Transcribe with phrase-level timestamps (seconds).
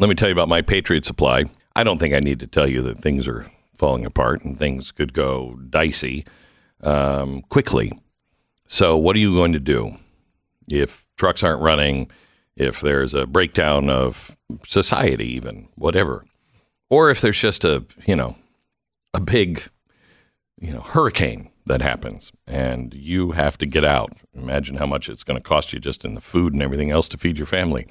[0.00, 1.44] Let me tell you about my Patriot Supply.
[1.76, 4.92] I don't think I need to tell you that things are falling apart and things
[4.92, 6.24] could go dicey
[6.82, 7.92] um, quickly.
[8.66, 9.98] So, what are you going to do
[10.70, 12.10] if trucks aren't running,
[12.56, 16.24] if there's a breakdown of society, even whatever,
[16.88, 18.36] or if there's just a you know
[19.12, 19.64] a big
[20.58, 24.16] you know hurricane that happens and you have to get out?
[24.32, 27.06] Imagine how much it's going to cost you just in the food and everything else
[27.10, 27.86] to feed your family.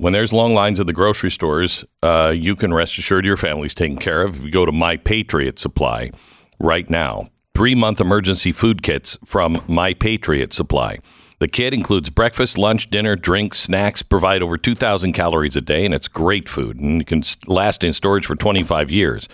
[0.00, 3.74] When there's long lines at the grocery stores, uh, you can rest assured your family's
[3.74, 4.38] taken care of.
[4.38, 6.10] If you go to My Patriot Supply
[6.58, 11.00] right now, three month emergency food kits from My Patriot Supply.
[11.38, 15.92] The kit includes breakfast, lunch, dinner, drinks, snacks, provide over 2,000 calories a day, and
[15.92, 19.28] it's great food and can last in storage for 25 years.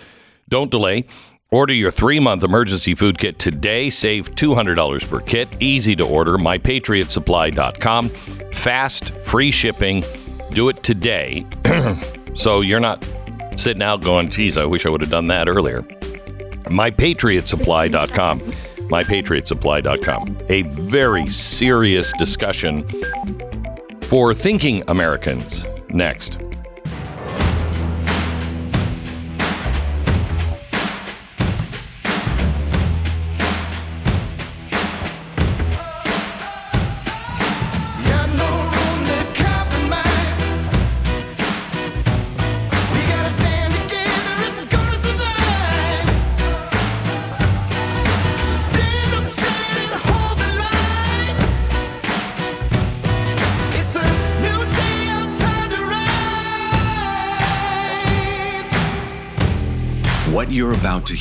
[0.49, 1.05] Don't delay.
[1.49, 3.89] Order your three month emergency food kit today.
[3.89, 5.47] Save $200 per kit.
[5.61, 6.37] Easy to order.
[6.37, 8.09] MyPatriotSupply.com.
[8.09, 10.03] Fast, free shipping.
[10.51, 11.45] Do it today.
[12.35, 13.05] so you're not
[13.55, 15.85] sitting out going, geez, I wish I would have done that earlier
[16.69, 18.39] mypatriotsupply.com.
[18.41, 20.37] Mypatriotsupply.com.
[20.49, 22.87] A very serious discussion
[24.01, 26.39] for thinking Americans next.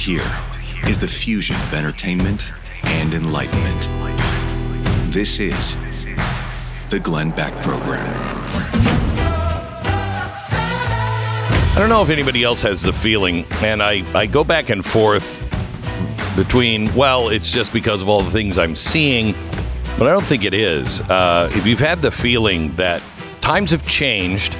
[0.06, 0.22] Hear
[0.86, 2.52] is the fusion of entertainment
[2.84, 3.88] and enlightenment.
[5.12, 5.76] This is
[6.90, 8.06] the Glenn Beck Program.
[11.72, 14.86] I don't know if anybody else has the feeling, and I, I go back and
[14.86, 15.44] forth
[16.36, 19.34] between, well, it's just because of all the things I'm seeing,
[19.98, 21.00] but I don't think it is.
[21.00, 23.02] Uh, if you've had the feeling that
[23.40, 24.54] times have changed,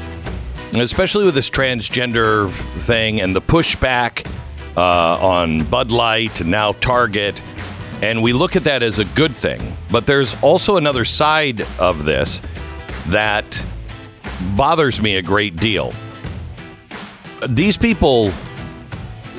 [0.76, 4.28] especially with this transgender thing and the pushback
[4.76, 7.42] uh, on Bud Light now Target,
[8.02, 9.76] and we look at that as a good thing.
[9.90, 12.40] But there's also another side of this
[13.08, 13.64] that
[14.56, 15.92] bothers me a great deal.
[17.48, 18.32] These people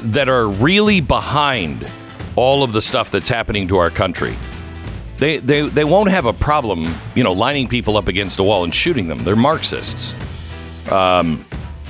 [0.02, 1.90] that are really behind
[2.36, 4.38] all of the stuff that's happening to our country.
[5.18, 8.64] They, they, they won't have a problem, you know, lining people up against a wall
[8.64, 9.18] and shooting them.
[9.20, 10.14] They're Marxists.
[10.92, 11.46] Um,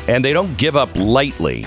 [0.08, 1.66] and they don't give up lightly.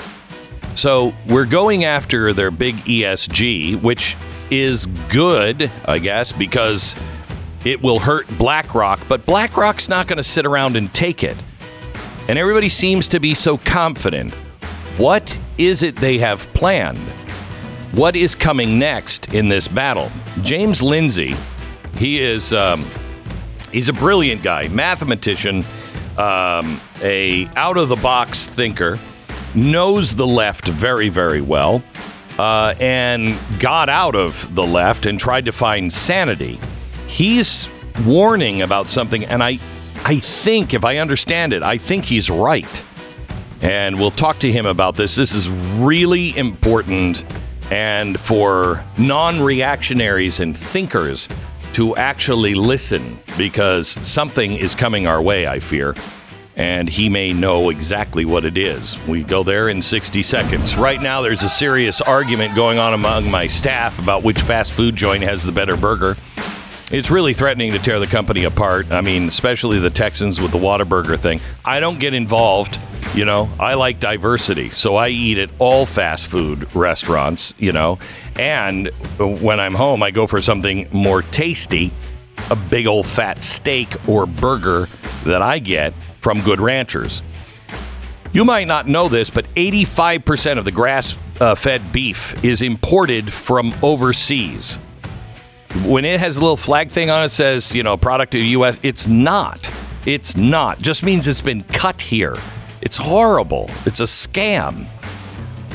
[0.81, 4.17] So we're going after their big ESG, which
[4.51, 6.97] is good, I guess, because
[7.67, 11.37] it will hurt BlackRock, but BlackRock's not going to sit around and take it.
[12.29, 14.33] And everybody seems to be so confident.
[14.97, 16.97] What is it they have planned?
[17.93, 20.11] What is coming next in this battle?
[20.41, 21.37] James Lindsay,
[21.99, 22.87] he is um,
[23.71, 25.62] he's a brilliant guy, mathematician,
[26.17, 28.99] um, a out of the box thinker,
[29.55, 31.83] knows the left very very well,
[32.38, 36.61] uh, and got out of the left and tried to find sanity.
[37.06, 37.69] He's
[38.05, 39.59] warning about something, and I
[40.05, 42.83] I think if I understand it, I think he's right.
[43.62, 45.15] And we'll talk to him about this.
[45.15, 47.25] This is really important
[47.71, 51.28] and for non reactionaries and thinkers
[51.75, 55.94] to actually listen because something is coming our way, I fear.
[56.60, 59.00] And he may know exactly what it is.
[59.08, 60.76] We go there in 60 seconds.
[60.76, 64.94] Right now, there's a serious argument going on among my staff about which fast food
[64.94, 66.19] joint has the better burger.
[66.90, 68.93] It's really threatening to tear the company apart.
[68.93, 71.40] I mean, especially the Texans with the Whataburger thing.
[71.64, 72.79] I don't get involved.
[73.14, 77.99] You know, I like diversity, so I eat at all fast food restaurants, you know.
[78.37, 78.88] And
[79.19, 81.90] when I'm home, I go for something more tasty
[82.50, 84.88] a big old fat steak or burger
[85.25, 87.23] that I get from Good Ranchers.
[88.32, 93.32] You might not know this, but 85% of the grass uh, fed beef is imported
[93.32, 94.79] from overseas
[95.85, 98.49] when it has a little flag thing on it says, you know, product of the
[98.49, 99.70] U.S., it's not.
[100.05, 100.79] It's not.
[100.81, 102.37] Just means it's been cut here.
[102.81, 103.70] It's horrible.
[103.87, 104.87] It's a scam.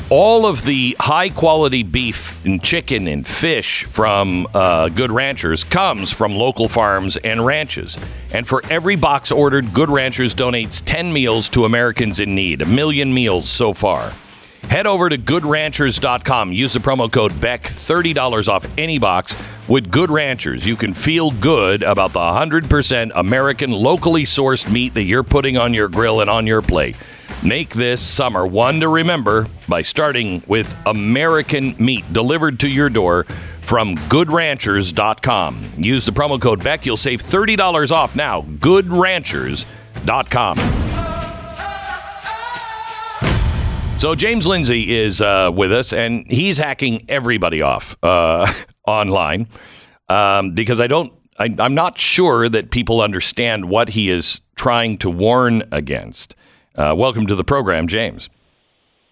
[0.08, 6.12] All of the high quality beef and chicken and fish from uh, Good Ranchers comes
[6.12, 7.98] from local farms and ranches.
[8.30, 12.66] And for every box ordered, Good Ranchers donates 10 meals to Americans in need, a
[12.66, 14.12] million meals so far.
[14.64, 16.52] Head over to goodranchers.com.
[16.52, 19.36] Use the promo code BECK, $30 off any box.
[19.68, 25.02] With Good Ranchers, you can feel good about the 100% American, locally sourced meat that
[25.02, 26.96] you're putting on your grill and on your plate.
[27.42, 33.24] Make this summer one to remember by starting with American meat delivered to your door
[33.60, 35.72] from goodranchers.com.
[35.76, 36.86] Use the promo code BECK.
[36.86, 38.42] You'll save $30 off now.
[38.42, 40.85] Goodranchers.com.
[43.98, 48.46] So James Lindsay is uh, with us, and he's hacking everybody off uh,
[48.86, 49.48] online
[50.08, 51.12] um, because I don't.
[51.38, 56.36] I, I'm not sure that people understand what he is trying to warn against.
[56.74, 58.28] Uh, welcome to the program, James.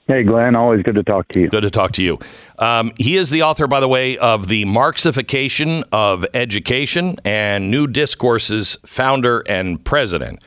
[0.07, 0.55] Hey, Glenn.
[0.55, 1.49] Always good to talk to you.
[1.49, 2.19] Good to talk to you.
[2.59, 7.87] Um, he is the author, by the way, of the Marxification of Education and New
[7.87, 10.45] Discourses founder and president.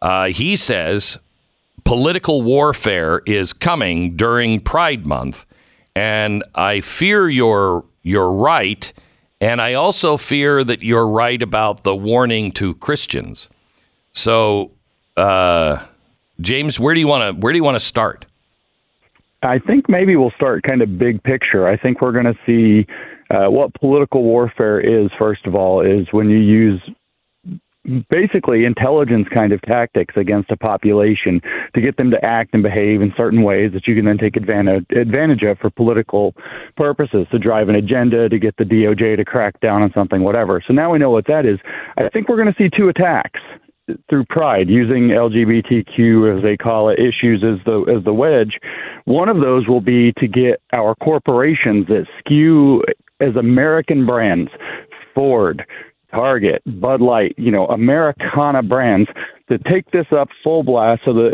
[0.00, 1.18] Uh, he says
[1.84, 5.46] political warfare is coming during Pride Month,
[5.94, 8.92] and I fear you're you're right,
[9.40, 13.48] and I also fear that you're right about the warning to Christians.
[14.12, 14.72] So,
[15.16, 15.84] uh,
[16.40, 18.26] James, where do you want to where do you want to start?
[19.42, 21.66] I think maybe we'll start kind of big picture.
[21.66, 22.86] I think we're going to see
[23.30, 26.80] uh, what political warfare is, first of all, is when you use
[28.08, 31.40] basically intelligence kind of tactics against a population
[31.74, 34.36] to get them to act and behave in certain ways that you can then take
[34.36, 36.34] advantage advantage of for political
[36.76, 40.62] purposes to drive an agenda to get the DOJ to crack down on something whatever.
[40.64, 41.58] So now we know what that is.
[41.96, 43.40] I think we're going to see two attacks
[44.08, 48.60] through pride using LGBTQ as they call it issues as the as the wedge
[49.06, 52.80] one of those will be to get our corporations that skew
[53.20, 54.52] as American brands
[55.14, 55.66] Ford
[56.12, 59.08] Target Bud Light you know Americana brands
[59.48, 61.32] to take this up full blast so the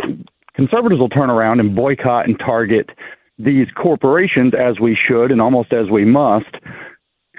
[0.54, 2.90] conservatives will turn around and boycott and target
[3.38, 6.56] these corporations as we should and almost as we must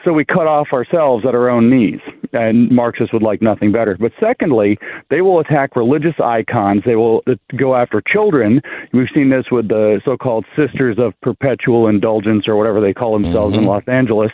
[0.05, 1.99] so we cut off ourselves at our own knees.
[2.31, 3.97] And Marxists would like nothing better.
[3.99, 4.77] But secondly,
[5.09, 6.83] they will attack religious icons.
[6.85, 7.23] They will
[7.57, 8.61] go after children.
[8.93, 13.13] We've seen this with the so called Sisters of Perpetual Indulgence or whatever they call
[13.13, 13.69] themselves in mm-hmm.
[13.69, 14.31] Los Angeles.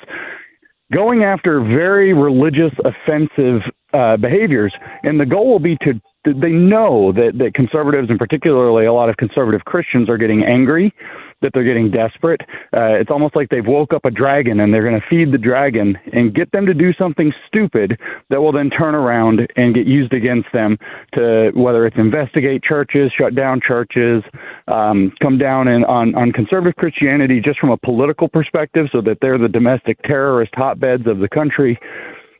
[0.93, 3.61] Going after very religious, offensive
[3.93, 4.73] uh, behaviors.
[5.03, 5.93] And the goal will be to
[6.25, 10.91] they know that, that conservatives and particularly a lot of conservative Christians are getting angry,
[11.41, 12.41] that they're getting desperate.
[12.73, 15.37] Uh, it's almost like they've woke up a dragon and they're going to feed the
[15.37, 17.99] dragon and get them to do something stupid
[18.29, 20.77] that will then turn around and get used against them
[21.13, 24.23] to whether it's investigate churches, shut down churches,
[24.67, 29.17] um, come down in, on, on conservative Christianity just from a political perspective so that
[29.21, 31.77] they're the domestic terrorist hotbeds of the country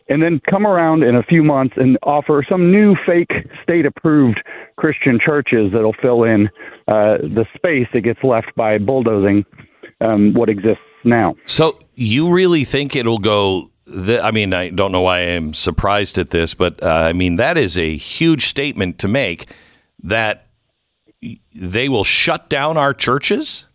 [0.07, 3.31] and then come around in a few months and offer some new fake
[3.63, 4.39] state approved
[4.77, 6.47] Christian churches that'll fill in
[6.87, 9.45] uh, the space that gets left by bulldozing
[10.01, 11.35] um, what exists now.
[11.45, 13.71] So you really think it'll go?
[13.87, 17.57] I mean, I don't know why I'm surprised at this, but uh, I mean that
[17.57, 19.47] is a huge statement to make
[20.03, 20.47] that
[21.55, 23.67] they will shut down our churches.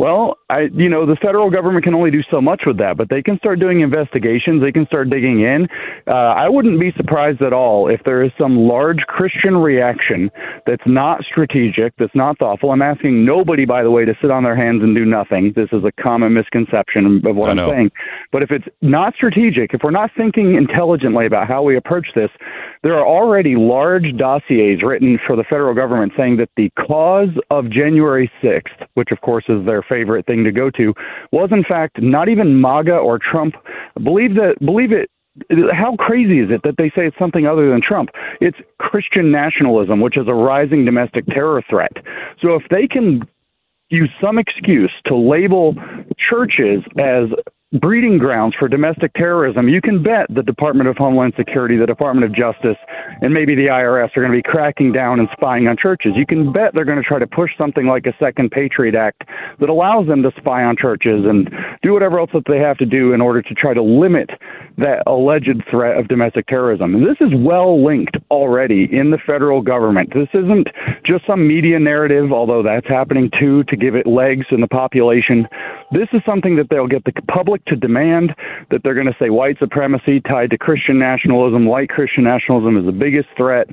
[0.00, 3.10] Well, I, you know, the federal government can only do so much with that, but
[3.10, 4.62] they can start doing investigations.
[4.62, 5.68] They can start digging in.
[6.06, 10.30] Uh, I wouldn't be surprised at all if there is some large Christian reaction
[10.66, 12.70] that's not strategic, that's not thoughtful.
[12.70, 15.52] I'm asking nobody, by the way, to sit on their hands and do nothing.
[15.54, 17.90] This is a common misconception of what I'm saying.
[18.32, 22.30] But if it's not strategic, if we're not thinking intelligently about how we approach this,
[22.82, 27.70] there are already large dossiers written for the federal government saying that the cause of
[27.70, 30.94] January 6th, which of course is their favorite thing to go to,
[31.32, 33.54] was in fact not even MAGA or Trump.
[34.02, 35.10] Believe that believe it
[35.72, 38.10] how crazy is it that they say it's something other than Trump?
[38.40, 41.92] It's Christian nationalism, which is a rising domestic terror threat.
[42.42, 43.22] So if they can
[43.90, 45.74] use some excuse to label
[46.18, 47.28] churches as
[47.78, 52.24] breeding grounds for domestic terrorism, you can bet the Department of Homeland Security, the Department
[52.24, 52.76] of Justice,
[53.20, 56.12] and maybe the IRS are going to be cracking down and spying on churches.
[56.16, 59.22] You can bet they're going to try to push something like a Second Patriot Act
[59.60, 61.48] that allows them to spy on churches and
[61.82, 64.30] do whatever else that they have to do in order to try to limit
[64.78, 66.96] that alleged threat of domestic terrorism.
[66.96, 70.12] And this is well linked already in the federal government.
[70.12, 70.68] This isn't
[71.06, 75.46] just some media narrative, although that's happening too, to give it legs in the population.
[75.92, 78.34] This is something that they'll get the public to demand
[78.70, 82.86] that they're going to say white supremacy tied to Christian nationalism, white Christian nationalism is
[82.86, 83.68] the biggest threat.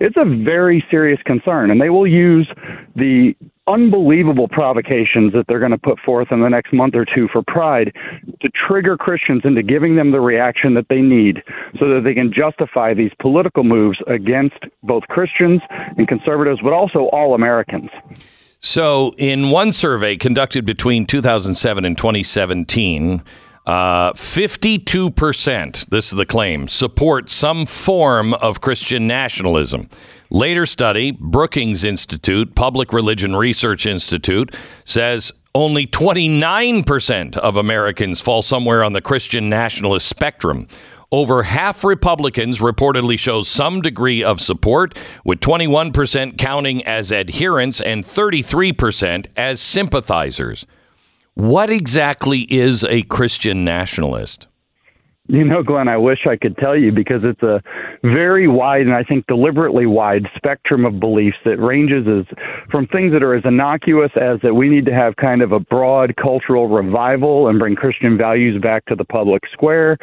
[0.00, 2.48] It's a very serious concern, and they will use
[2.96, 3.34] the
[3.66, 7.42] unbelievable provocations that they're going to put forth in the next month or two for
[7.46, 7.94] pride
[8.40, 11.42] to trigger Christians into giving them the reaction that they need
[11.78, 15.60] so that they can justify these political moves against both Christians
[15.98, 17.90] and conservatives, but also all Americans.
[18.60, 23.22] So, in one survey conducted between 2007 and 2017,
[23.66, 29.88] uh, 52%, this is the claim, support some form of Christian nationalism.
[30.30, 38.82] Later study, Brookings Institute, Public Religion Research Institute, says only 29% of Americans fall somewhere
[38.82, 40.66] on the Christian nationalist spectrum.
[41.10, 48.04] Over half Republicans reportedly show some degree of support, with 21% counting as adherents and
[48.04, 50.66] 33% as sympathizers.
[51.32, 54.48] What exactly is a Christian nationalist?
[55.28, 57.62] You know, Glenn, I wish I could tell you because it's a
[58.02, 62.26] very wide and I think deliberately wide spectrum of beliefs that ranges as
[62.70, 65.60] from things that are as innocuous as that we need to have kind of a
[65.60, 69.96] broad cultural revival and bring Christian values back to the public square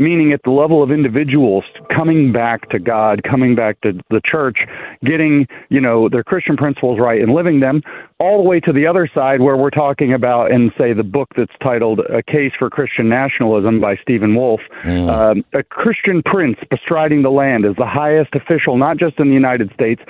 [0.00, 1.62] meaning at the level of individuals
[1.94, 4.60] coming back to God, coming back to the church,
[5.04, 7.82] getting, you know, their Christian principles right and living them,
[8.18, 11.28] all the way to the other side where we're talking about in, say, the book
[11.36, 14.60] that's titled A Case for Christian Nationalism by Stephen Wolfe,
[15.08, 19.34] um, a Christian prince bestriding the land is the highest official, not just in the
[19.34, 20.02] United States,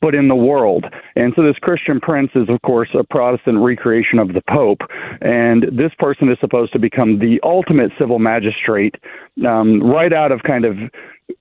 [0.00, 0.86] but in the world.
[1.16, 4.80] And so this Christian prince is, of course, a Protestant recreation of the Pope.
[5.20, 8.94] And this person is supposed to become the ultimate civil magistrate,
[9.46, 10.76] um, right out of kind of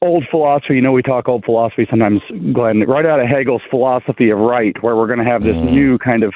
[0.02, 0.76] old philosophy.
[0.76, 2.22] You know, we talk old philosophy sometimes,
[2.54, 5.72] Glenn, right out of Hegel's philosophy of right, where we're going to have this mm.
[5.72, 6.34] new kind of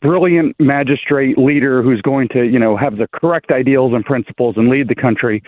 [0.00, 4.68] brilliant magistrate leader who's going to, you know, have the correct ideals and principles and
[4.68, 5.42] lead the country.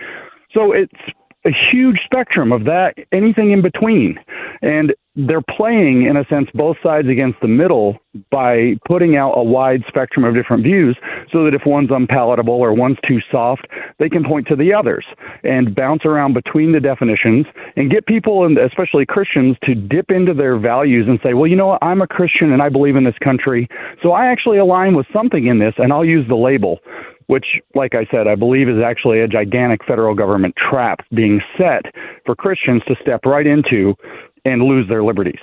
[0.52, 0.92] So it's
[1.46, 4.18] a huge spectrum of that, anything in between.
[4.62, 7.98] And they're playing, in a sense, both sides against the middle
[8.30, 10.96] by putting out a wide spectrum of different views
[11.32, 13.66] so that if one's unpalatable or one's too soft,
[13.98, 15.06] they can point to the others
[15.42, 20.34] and bounce around between the definitions and get people, and especially Christians, to dip into
[20.34, 23.04] their values and say, well, you know what, I'm a Christian and I believe in
[23.04, 23.68] this country,
[24.02, 26.80] so I actually align with something in this and I'll use the label
[27.26, 31.82] which, like I said, I believe is actually a gigantic federal government trap being set
[32.24, 33.94] for Christians to step right into
[34.44, 35.40] and lose their liberties.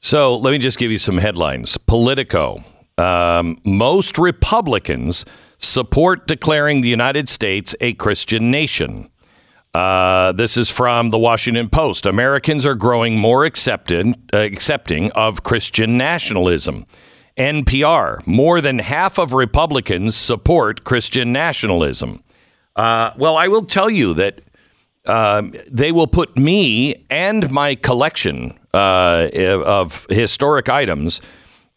[0.00, 1.76] So let me just give you some headlines.
[1.78, 2.64] Politico.
[2.98, 5.26] Um, most Republicans
[5.58, 9.10] support declaring the United States a Christian nation.
[9.74, 12.06] Uh, this is from the Washington Post.
[12.06, 16.86] Americans are growing more accepted, uh, accepting of Christian nationalism.
[17.36, 18.26] NPR.
[18.26, 22.22] More than half of Republicans support Christian nationalism.
[22.74, 24.40] Uh, well, I will tell you that
[25.06, 31.20] um, they will put me and my collection uh, of historic items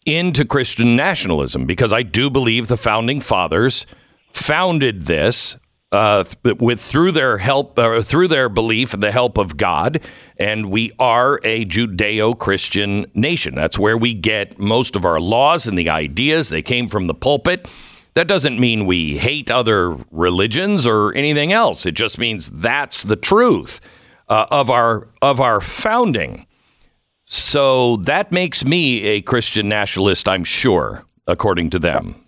[0.04, 3.86] into Christian nationalism because I do believe the founding fathers
[4.32, 5.58] founded this
[5.92, 6.24] uh,
[6.58, 10.00] with through their help, uh, through their belief and the help of God,
[10.36, 13.54] and we are a Judeo-Christian nation.
[13.54, 16.48] That's where we get most of our laws and the ideas.
[16.48, 17.68] They came from the pulpit.
[18.14, 21.86] That doesn't mean we hate other religions or anything else.
[21.86, 23.80] It just means that's the truth
[24.28, 26.46] uh, of our of our founding.
[27.26, 32.19] So that makes me a Christian nationalist, I'm sure, according to them.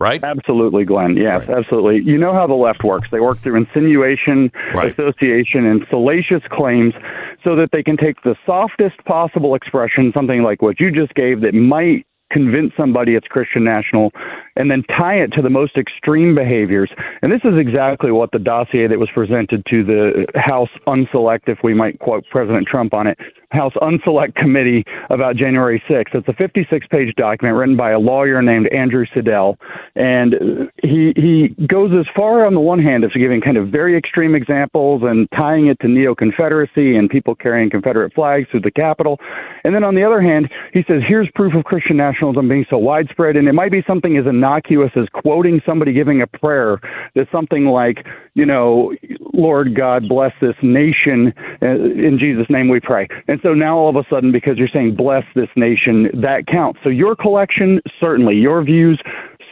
[0.00, 0.22] Right?
[0.22, 1.16] Absolutely, Glenn.
[1.16, 2.02] Yes, absolutely.
[2.04, 3.08] You know how the left works.
[3.10, 4.92] They work through insinuation, Right.
[4.92, 6.94] association, and salacious claims
[7.42, 11.40] so that they can take the softest possible expression, something like what you just gave,
[11.40, 14.12] that might convince somebody it's Christian national,
[14.58, 16.90] and then tie it to the most extreme behaviors.
[17.22, 21.58] And this is exactly what the dossier that was presented to the House Unselect, if
[21.62, 23.18] we might quote President Trump on it,
[23.50, 26.14] House Unselect Committee about January 6th.
[26.14, 29.56] It's a 56 page document written by a lawyer named Andrew Seidel.
[29.94, 33.96] And he, he goes as far on the one hand as giving kind of very
[33.96, 38.70] extreme examples and tying it to neo Confederacy and people carrying Confederate flags through the
[38.70, 39.18] Capitol.
[39.64, 42.76] And then on the other hand, he says, here's proof of Christian nationalism being so
[42.76, 43.36] widespread.
[43.36, 46.80] And it might be something as innocuous as quoting somebody giving a prayer
[47.14, 48.92] that's something like, you know,
[49.32, 51.32] Lord God bless this nation.
[51.62, 53.08] Uh, In Jesus' name we pray.
[53.28, 56.80] And so now all of a sudden, because you're saying bless this nation, that counts.
[56.82, 59.00] So your collection, certainly, your views,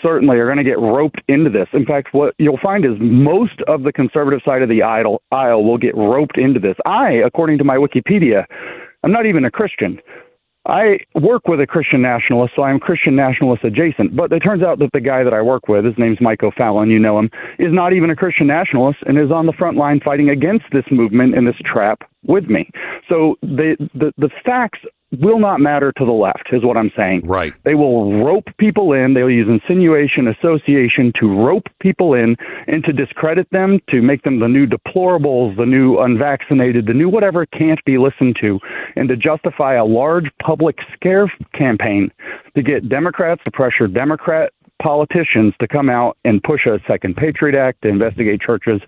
[0.05, 1.69] certainly are going to get roped into this.
[1.73, 5.79] In fact, what you'll find is most of the conservative side of the aisle will
[5.79, 6.77] get roped into this.
[6.85, 8.45] I, according to my Wikipedia,
[9.03, 9.99] I'm not even a Christian.
[10.67, 14.17] I work with a Christian nationalist, so I'm Christian nationalist adjacent.
[14.17, 16.91] But it turns out that the guy that I work with, his name's Mike O'Fallon,
[16.91, 20.01] you know him, is not even a Christian nationalist and is on the front line
[20.05, 22.69] fighting against this movement and this trap with me.
[23.09, 24.81] So the the, the facts
[25.13, 27.27] will not matter to the left, is what I'm saying.
[27.27, 27.53] Right.
[27.65, 29.15] They will rope people in.
[29.15, 32.37] They'll use insinuation, association to rope people in
[32.67, 37.09] and to discredit them, to make them the new deplorables, the new unvaccinated, the new
[37.09, 38.59] whatever can't be listened to,
[38.97, 42.11] and to justify a large public scare campaign
[42.57, 44.53] to get Democrats to pressure Democrat
[44.83, 48.81] politicians to come out and push a second Patriot Act to investigate churches,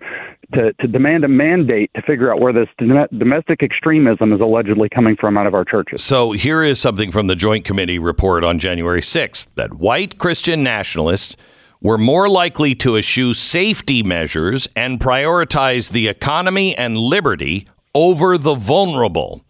[0.53, 5.15] to, to demand a mandate to figure out where this domestic extremism is allegedly coming
[5.19, 6.03] from out of our churches.
[6.03, 10.63] So here is something from the Joint Committee report on January 6th that white Christian
[10.63, 11.35] nationalists
[11.81, 18.55] were more likely to eschew safety measures and prioritize the economy and liberty over the
[18.55, 19.43] vulnerable.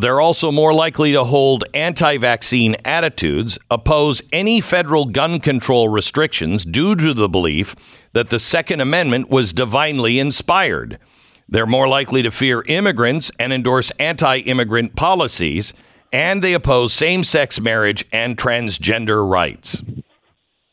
[0.00, 6.64] They're also more likely to hold anti vaccine attitudes, oppose any federal gun control restrictions
[6.64, 7.76] due to the belief
[8.14, 10.98] that the Second Amendment was divinely inspired.
[11.46, 15.74] They're more likely to fear immigrants and endorse anti immigrant policies,
[16.10, 19.82] and they oppose same sex marriage and transgender rights.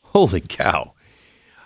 [0.02, 0.94] Holy cow.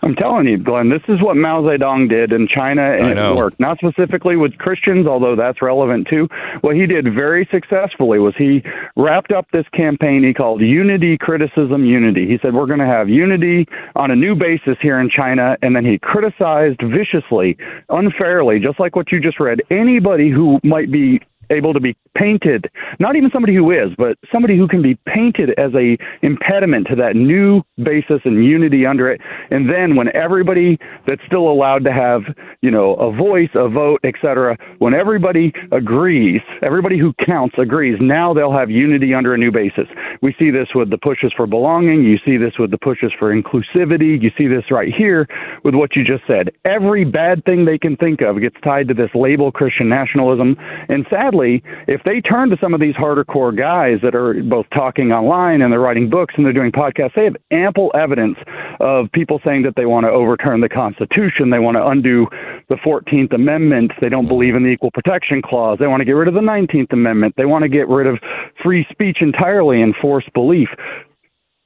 [0.04, 3.58] I'm telling you, Glenn, this is what Mao Zedong did in China, and it worked.
[3.58, 6.28] Not specifically with Christians, although that's relevant too.
[6.60, 8.62] What he did very successfully was he
[8.96, 12.26] wrapped up this campaign he called Unity, Criticism, Unity.
[12.26, 15.74] He said, We're going to have unity on a new basis here in China, and
[15.74, 17.56] then he criticized viciously,
[17.88, 21.20] unfairly, just like what you just read, anybody who might be
[21.50, 22.70] able to be painted.
[22.98, 26.96] Not even somebody who is but somebody who can be painted as a impediment to
[26.96, 29.20] that new basis and unity under it.
[29.50, 32.22] And then when everybody that's still allowed to have
[32.62, 38.32] you know a voice a vote etc when everybody agrees everybody who counts agrees now
[38.32, 39.86] they'll have unity under a new basis.
[40.22, 42.04] We see this with the pushes for belonging.
[42.04, 44.20] You see this with the pushes for inclusivity.
[44.20, 45.26] You see this right here
[45.64, 46.50] with what you just said.
[46.64, 50.56] Every bad thing they can think of gets tied to this label christian nationalism.
[50.88, 54.66] And sadly if they turn to some of these harder core guys that are both
[54.72, 58.36] talking online and they're writing books and they're doing podcasts, they have ample evidence
[58.80, 62.26] of people saying that they want to overturn the Constitution, they want to undo
[62.68, 66.12] the 14th Amendment, they don't believe in the Equal Protection Clause, they want to get
[66.12, 68.18] rid of the 19th Amendment, they want to get rid of
[68.62, 70.68] free speech entirely and forced belief.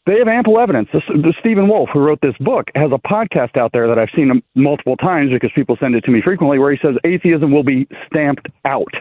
[0.08, 0.88] They have ample evidence.
[0.92, 4.08] This, the Stephen Wolfe, who wrote this book, has a podcast out there that I've
[4.16, 7.62] seen multiple times because people send it to me frequently, where he says atheism will
[7.62, 8.92] be stamped out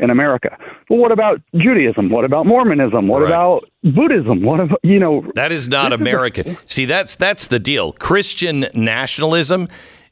[0.00, 0.58] in America.
[0.90, 2.10] Well, what about Judaism?
[2.10, 3.06] What about Mormonism?
[3.06, 3.28] What Right.
[3.30, 4.42] about Buddhism?
[4.42, 5.24] What about you know?
[5.36, 6.56] That is not This is a- American.
[6.66, 7.92] See, that's that's the deal.
[7.92, 9.68] Christian nationalism.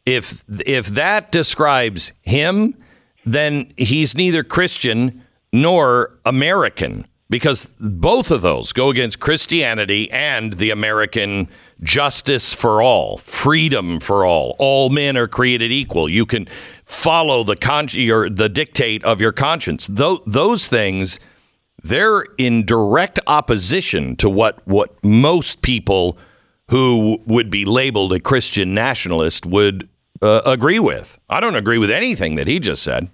[0.07, 2.77] If if that describes him,
[3.27, 10.71] then he's neither Christian nor American because both of those go against Christianity and the
[10.71, 11.49] American
[11.83, 14.57] justice for all, freedom for all.
[14.59, 16.09] All men are created equal.
[16.09, 16.47] You can
[16.85, 19.87] follow the con- your, the dictate of your conscience.
[19.87, 21.19] Tho- those things
[21.85, 26.17] they're in direct opposition to what what most people
[26.71, 29.89] who would be labeled a Christian nationalist would
[30.23, 31.19] uh, agree with.
[31.29, 33.09] I don't agree with anything that he just said.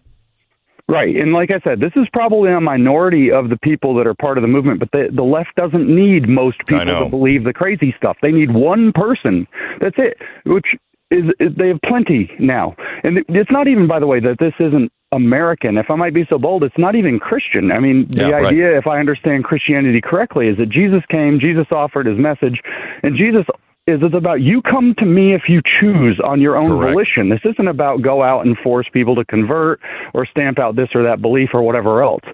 [0.90, 1.14] Right.
[1.16, 4.38] And like I said, this is probably a minority of the people that are part
[4.38, 7.94] of the movement, but the, the left doesn't need most people to believe the crazy
[7.96, 8.16] stuff.
[8.22, 9.46] They need one person.
[9.80, 10.66] That's it, which
[11.10, 12.74] is, is they have plenty now.
[13.02, 15.76] And it's not even, by the way, that this isn't American.
[15.76, 17.72] If I might be so bold, it's not even Christian.
[17.72, 18.46] I mean, the Yeah, right.
[18.46, 22.60] idea, if I understand Christianity correctly, is that Jesus came, Jesus offered his message,
[23.02, 23.44] and Jesus
[23.90, 26.92] is it's about you come to me if you choose on your own Correct.
[26.92, 27.28] volition.
[27.28, 29.80] This isn't about go out and force people to convert
[30.14, 32.24] or stamp out this or that belief or whatever else.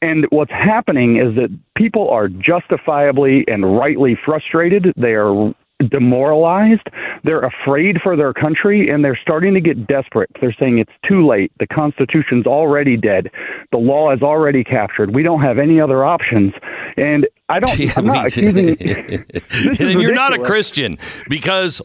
[0.00, 4.92] And what's happening is that people are justifiably and rightly frustrated.
[4.96, 5.54] They are
[5.90, 6.88] demoralized.
[7.24, 10.30] They're afraid for their country and they're starting to get desperate.
[10.40, 11.52] They're saying it's too late.
[11.60, 13.30] The Constitution's already dead.
[13.70, 15.14] The law is already captured.
[15.14, 16.52] We don't have any other options.
[16.96, 18.76] And I don't, I'm not accusing.
[19.28, 20.38] This then you're not a.
[20.38, 21.82] Christian because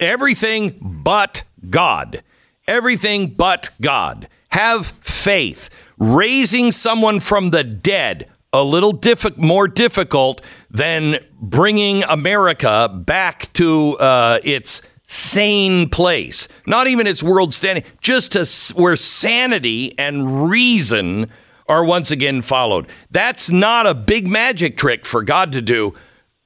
[0.00, 2.22] everything but God,
[2.66, 4.28] everything but God.
[4.50, 5.70] Have faith.
[5.98, 13.96] Raising someone from the dead a little diffi- more difficult than bringing America back to
[13.98, 16.48] uh, its sane place.
[16.66, 21.30] Not even its world standing, just to where sanity and reason
[21.68, 22.88] are once again followed.
[23.10, 25.94] That's not a big magic trick for God to do.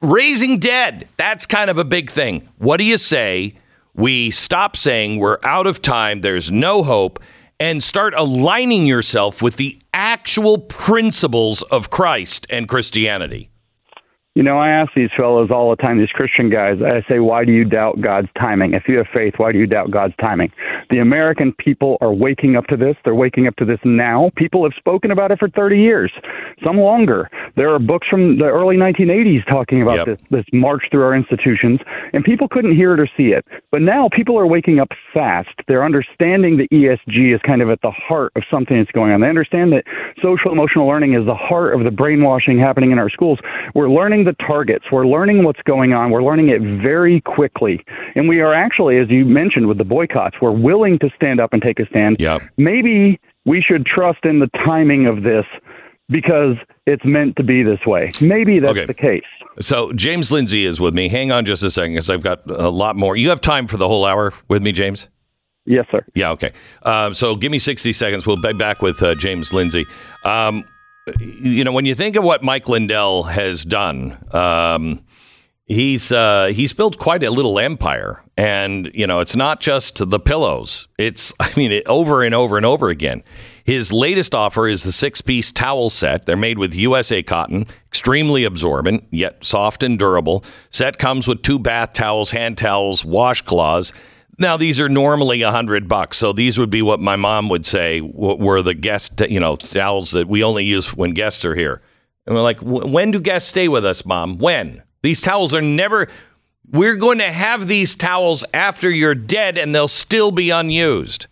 [0.02, 2.48] Raising dead, that's kind of a big thing.
[2.58, 3.54] What do you say?
[3.94, 7.18] We stop saying we're out of time, there's no hope,
[7.58, 13.50] and start aligning yourself with the actual principles of Christ and Christianity.
[14.34, 17.46] You know, I ask these fellows all the time, these Christian guys, I say, why
[17.46, 18.74] do you doubt God's timing?
[18.74, 20.52] If you have faith, why do you doubt God's timing?
[20.90, 22.96] The American people are waking up to this.
[23.04, 24.30] They're waking up to this now.
[24.36, 26.12] People have spoken about it for 30 years,
[26.64, 27.28] some longer.
[27.56, 30.06] There are books from the early 1980s talking about Yep.
[30.06, 31.80] this, this march through our institutions,
[32.12, 33.44] and people couldn't hear it or see it.
[33.70, 35.48] But now people are waking up fast.
[35.68, 39.20] They're understanding that ESG is kind of at the heart of something that's going on.
[39.20, 39.84] They understand that
[40.22, 43.38] social emotional learning is the heart of the brainwashing happening in our schools.
[43.74, 44.84] We're learning the targets.
[44.92, 46.10] We're learning what's going on.
[46.10, 47.84] We're learning it very quickly.
[48.14, 51.52] And we are actually, as you mentioned with the boycotts, we're willing to stand up
[51.52, 52.16] and take a stand.
[52.18, 52.42] Yep.
[52.56, 55.44] Maybe we should trust in the timing of this
[56.08, 58.12] because it's meant to be this way.
[58.20, 58.86] Maybe that's Okay.
[58.86, 59.22] the case.
[59.60, 61.08] So James Lindsay is with me.
[61.08, 63.16] Hang on just a second because I've got a lot more.
[63.16, 65.08] You have time for the whole hour with me, James?
[65.64, 66.04] Yes, sir.
[66.14, 66.52] Yeah, okay.
[66.84, 68.24] Um, so give me 60 seconds.
[68.26, 69.84] We'll be back with uh, James Lindsay.
[70.24, 70.64] Um,
[71.20, 75.04] you know, when you think of what Mike Lindell has done, um,
[75.66, 80.18] he's uh, he's built quite a little empire, and you know, it's not just the
[80.18, 80.88] pillows.
[80.98, 83.22] It's I mean, it, over and over and over again.
[83.64, 86.24] His latest offer is the six-piece towel set.
[86.24, 90.44] They're made with USA cotton, extremely absorbent yet soft and durable.
[90.70, 93.92] Set comes with two bath towels, hand towels, washcloths.
[94.38, 97.66] Now these are normally a hundred bucks, so these would be what my mom would
[97.66, 101.82] say were the guest, you know, towels that we only use when guests are here.
[102.26, 104.38] And we're like, when do guests stay with us, mom?
[104.38, 104.82] When?
[105.06, 106.08] These towels are never.
[106.68, 111.28] We're going to have these towels after you're dead, and they'll still be unused.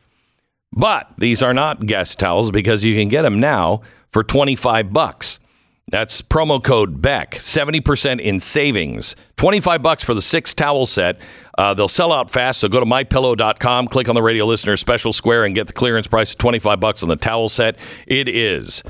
[0.72, 3.82] But these are not guest towels because you can get them now
[4.12, 5.40] for 25 bucks.
[5.88, 9.16] That's promo code Beck, 70% in savings.
[9.38, 11.18] 25 bucks for the six towel set.
[11.58, 15.12] Uh, they'll sell out fast, so go to mypillow.com, click on the radio listener special
[15.12, 17.76] square and get the clearance price of 25 bucks on the towel set.
[18.06, 18.84] It is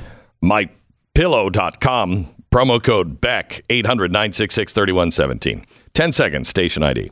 [0.44, 5.66] mypillow.com, promo code Beck, 800 966 3117.
[5.92, 7.10] 10 seconds, station ID.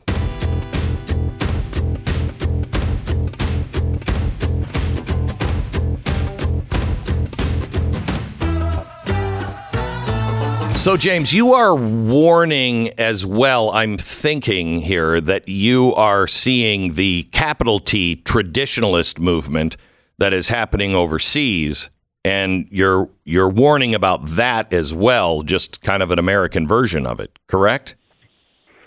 [10.77, 13.69] So, James, you are warning as well.
[13.71, 19.75] I'm thinking here that you are seeing the capital T traditionalist movement
[20.19, 21.89] that is happening overseas,
[22.23, 27.19] and you're you're warning about that as well, just kind of an American version of
[27.19, 27.37] it.
[27.47, 27.95] Correct?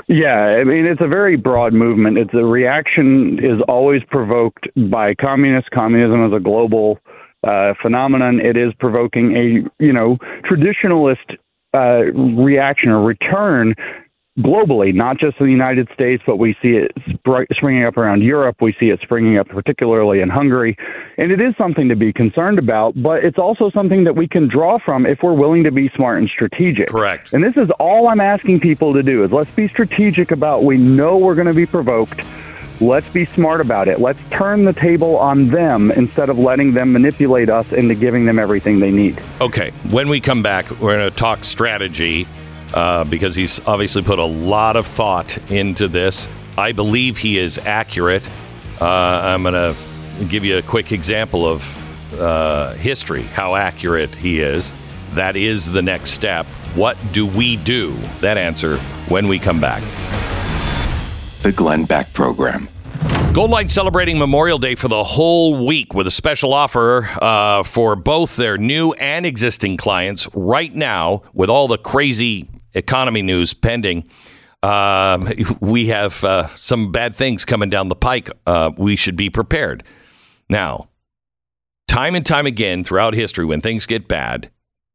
[0.08, 2.18] Yeah, I mean it's a very broad movement.
[2.18, 5.68] It's a reaction is always provoked by communists.
[5.72, 6.98] Communism is a global
[7.44, 8.40] uh, phenomenon.
[8.40, 11.36] It is provoking a you know traditionalist
[11.74, 13.74] uh, reaction or return
[14.38, 18.22] globally, not just in the United States, but we see it spr- springing up around
[18.22, 18.56] Europe.
[18.60, 20.76] We see it springing up particularly in Hungary.
[21.16, 24.48] And it is something to be concerned about, but it's also something that we can
[24.48, 26.88] draw from if we're willing to be smart and strategic.
[26.88, 27.32] Correct.
[27.32, 30.76] And this is all I'm asking people to do is let's be strategic about we
[30.76, 32.20] know we're going to be provoked.
[32.78, 34.00] Let's be smart about it.
[34.00, 38.38] Let's turn the table on them instead of letting them manipulate us into giving them
[38.38, 39.18] everything they need.
[39.40, 39.70] Okay.
[39.90, 42.26] When we come back, we're going to talk strategy
[42.74, 46.28] uh, because he's obviously put a lot of thought into this.
[46.58, 48.28] I believe he is accurate.
[48.80, 54.40] Uh, I'm going to give you a quick example of uh, history, how accurate he
[54.40, 54.72] is.
[55.12, 56.46] That is the next step.
[56.74, 57.94] What do we do?
[58.20, 59.82] That answer when we come back.
[61.42, 62.68] The Glenn Beck Program.
[63.32, 68.36] Goldline celebrating Memorial Day for the whole week with a special offer uh, for both
[68.36, 74.04] their new and existing clients right now with all the crazy economy news pending.
[74.62, 75.28] Um,
[75.60, 78.30] we have uh, some bad things coming down the pike.
[78.46, 79.82] Uh, we should be prepared.
[80.48, 80.88] Now,
[81.88, 84.50] time and time again throughout history, when things get bad,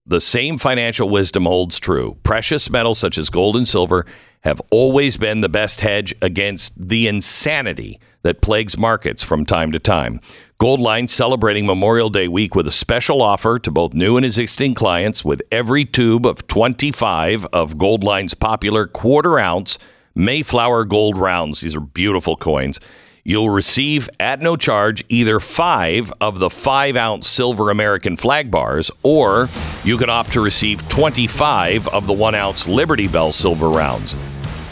[0.06, 2.18] the same financial wisdom holds true.
[2.24, 4.06] Precious metals such as gold and silver
[4.44, 9.80] have always been the best hedge against the insanity that plagues markets from time to
[9.80, 10.20] time.
[10.62, 15.26] Goldline celebrating Memorial Day week with a special offer to both new and existing clients
[15.26, 19.80] with every tube of 25 of Goldline's popular quarter ounce
[20.14, 21.62] Mayflower gold rounds.
[21.62, 22.80] These are beautiful coins.
[23.24, 28.92] You'll receive at no charge either five of the five ounce silver American flag bars,
[29.02, 29.50] or
[29.84, 34.16] you can opt to receive 25 of the one ounce Liberty Bell silver rounds.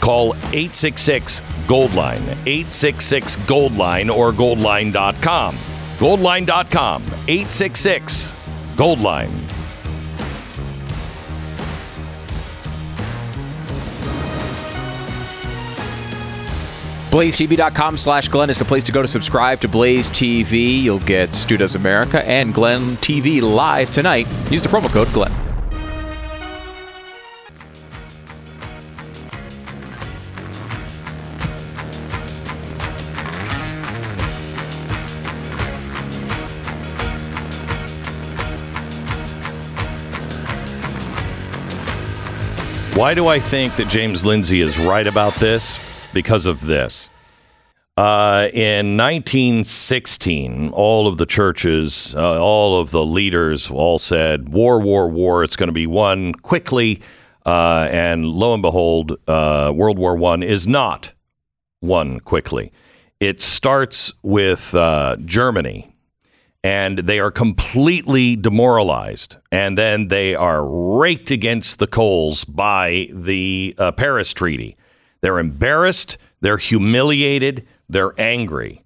[0.00, 5.56] Call 866 Goldline, 866 Goldline, or goldline.com.
[6.00, 8.32] Goldline.com, 866
[8.74, 9.28] Goldline.
[17.10, 20.80] BlazeTV.com slash Glenn is the place to go to subscribe to Blaze TV.
[20.80, 24.26] You'll get Stu Does America and Glenn TV live tonight.
[24.50, 25.49] Use the promo code Glenn.
[43.00, 45.80] Why do I think that James Lindsay is right about this?
[46.12, 47.08] Because of this.
[47.96, 54.78] Uh, in 1916, all of the churches, uh, all of the leaders all said, War,
[54.82, 57.00] war, war, it's going to be won quickly.
[57.46, 61.14] Uh, and lo and behold, uh, World War One is not
[61.80, 62.70] won quickly.
[63.18, 65.90] It starts with uh, Germany
[66.62, 69.36] and they are completely demoralized.
[69.50, 74.76] And then they are raked against the coals by the uh, Paris Treaty.
[75.22, 78.84] They're embarrassed, they're humiliated, they're angry.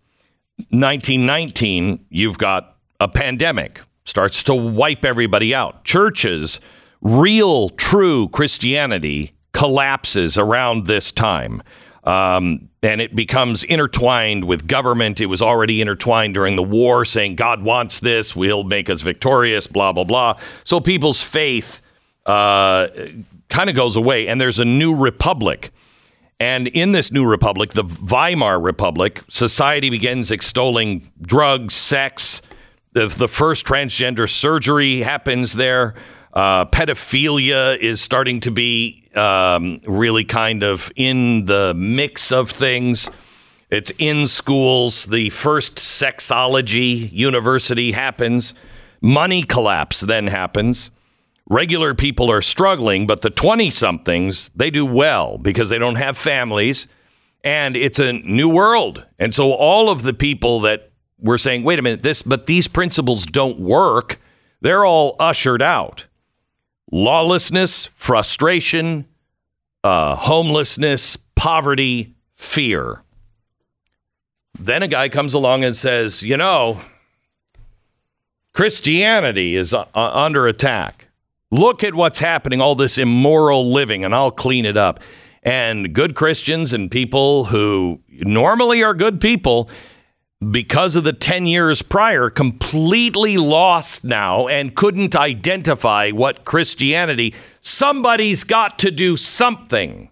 [0.71, 5.85] 1919, you've got a pandemic, starts to wipe everybody out.
[5.85, 6.61] Churches,
[7.01, 11.63] real, true Christianity collapses around this time.
[12.05, 15.21] Um, and it becomes intertwined with government.
[15.21, 19.67] It was already intertwined during the war, saying God wants this, we'll make us victorious,
[19.67, 20.39] blah blah blah.
[20.65, 21.81] So people's faith
[22.27, 22.89] uh,
[23.49, 25.71] kind of goes away, and there's a new republic.
[26.41, 32.43] And in this new republic, the Weimar Republic, society begins extolling drugs, sex.
[32.93, 35.95] The, the first transgender surgery happens there.
[36.33, 43.09] Uh, pedophilia is starting to be um, really kind of in the mix of things.
[43.71, 45.07] It's in schools.
[45.07, 48.55] The first sexology university happens.
[49.01, 50.91] Money collapse then happens.
[51.49, 56.17] Regular people are struggling, but the 20 somethings, they do well because they don't have
[56.17, 56.89] families
[57.43, 59.05] and it's a new world.
[59.19, 62.67] And so all of the people that were saying, wait a minute, this, but these
[62.67, 64.19] principles don't work,
[64.63, 66.07] they're all ushered out
[66.95, 69.05] lawlessness, frustration,
[69.83, 73.03] uh, homelessness, poverty, fear.
[74.57, 76.81] Then a guy comes along and says, you know,
[78.53, 81.09] Christianity is uh, under attack.
[81.51, 85.01] Look at what's happening, all this immoral living, and I'll clean it up.
[85.43, 89.69] And good Christians and people who normally are good people
[90.51, 98.45] because of the 10 years prior, completely lost now and couldn't identify what Christianity, somebody's
[98.45, 100.11] got to do something.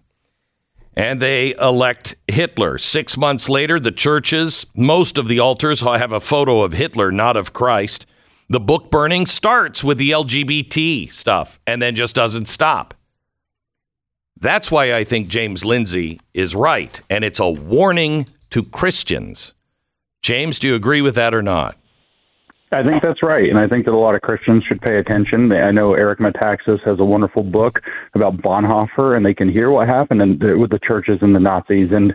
[0.95, 2.77] And they elect Hitler.
[2.77, 7.35] Six months later, the churches, most of the altars have a photo of Hitler, not
[7.35, 8.05] of Christ.
[8.47, 12.93] The book burning starts with the LGBT stuff and then just doesn't stop.
[14.39, 16.99] That's why I think James Lindsay is right.
[17.09, 19.53] And it's a warning to Christians.
[20.23, 21.75] James, do you agree with that or not?
[22.71, 25.51] I think that's right, and I think that a lot of Christians should pay attention.
[25.51, 27.81] I know Eric Metaxas has a wonderful book
[28.15, 31.89] about Bonhoeffer, and they can hear what happened in, with the churches and the Nazis,
[31.91, 32.13] and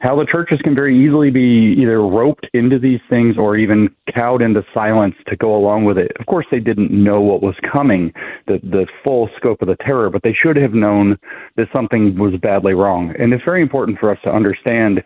[0.00, 4.42] how the churches can very easily be either roped into these things or even cowed
[4.42, 6.12] into silence to go along with it.
[6.20, 8.12] Of course, they didn't know what was coming,
[8.46, 11.16] the the full scope of the terror, but they should have known
[11.56, 13.14] that something was badly wrong.
[13.18, 15.02] And it's very important for us to understand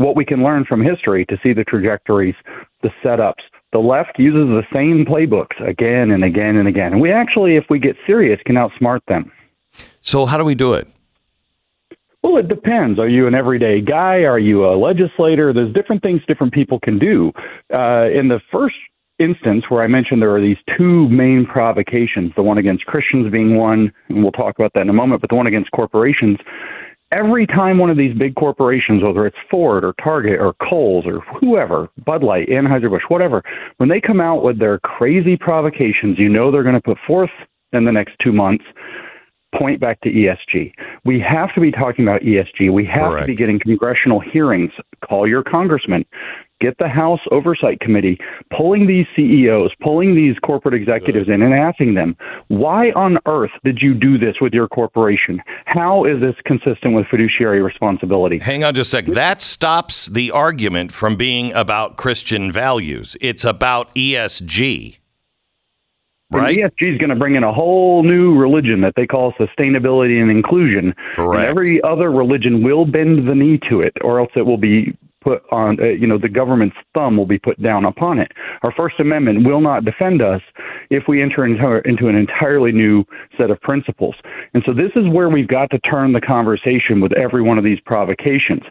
[0.00, 2.34] what we can learn from history to see the trajectories,
[2.82, 3.42] the setups.
[3.72, 6.92] The left uses the same playbooks again and again and again.
[6.92, 9.30] And we actually, if we get serious, can outsmart them.
[10.00, 10.88] So, how do we do it?
[12.22, 12.98] Well, it depends.
[12.98, 14.24] Are you an everyday guy?
[14.24, 15.52] Are you a legislator?
[15.52, 17.32] There's different things different people can do.
[17.72, 18.74] Uh, in the first
[19.20, 23.56] instance where I mentioned there are these two main provocations, the one against Christians being
[23.56, 26.38] one, and we'll talk about that in a moment, but the one against corporations,
[27.12, 31.20] every time one of these big corporations, whether it's Ford or Target or Kohl's or
[31.40, 33.42] whoever, Bud Light, Anheuser-Busch, whatever,
[33.78, 37.30] when they come out with their crazy provocations, you know they're going to put forth
[37.72, 38.64] in the next two months
[39.58, 40.72] point back to ESG.
[41.04, 42.72] We have to be talking about ESG.
[42.72, 43.26] We have Correct.
[43.26, 44.70] to be getting congressional hearings.
[45.04, 46.04] Call your congressman.
[46.60, 48.18] Get the House Oversight Committee
[48.54, 52.16] pulling these CEOs, pulling these corporate executives in and asking them,
[52.48, 55.40] why on earth did you do this with your corporation?
[55.64, 58.38] How is this consistent with fiduciary responsibility?
[58.38, 59.06] Hang on just a sec.
[59.06, 63.16] That stops the argument from being about Christian values.
[63.20, 64.98] It's about ESG.
[66.32, 66.58] Right?
[66.58, 70.20] And ESG is going to bring in a whole new religion that they call sustainability
[70.20, 70.94] and inclusion.
[71.14, 71.40] Correct.
[71.40, 74.96] And every other religion will bend the knee to it, or else it will be
[75.20, 78.32] put on, uh, you know, the government's thumb will be put down upon it.
[78.62, 80.42] Our First Amendment will not defend us
[80.90, 83.04] if we enter into, into an entirely new
[83.36, 84.14] set of principles.
[84.54, 87.64] And so this is where we've got to turn the conversation with every one of
[87.64, 88.62] these provocations.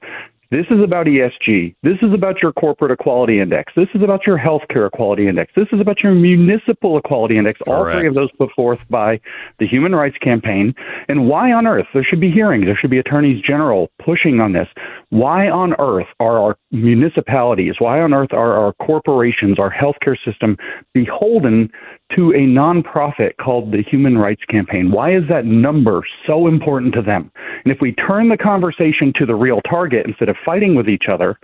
[0.51, 1.75] This is about ESG.
[1.83, 3.71] This is about your corporate equality index.
[3.75, 5.53] This is about your healthcare equality index.
[5.55, 7.59] This is about your municipal equality index.
[7.67, 7.99] All Correct.
[7.99, 9.21] three of those put forth by
[9.59, 10.73] the Human Rights Campaign.
[11.07, 11.85] And why on earth?
[11.93, 12.65] There should be hearings.
[12.65, 14.67] There should be attorneys general pushing on this.
[15.11, 20.55] Why on earth are our municipalities, why on earth are our corporations, our healthcare system
[20.93, 21.71] beholden
[22.15, 24.91] to a nonprofit called the Human Rights Campaign?
[24.91, 27.31] Why is that number so important to them?
[27.65, 31.05] And if we turn the conversation to the real target instead of fighting with each
[31.11, 31.39] other,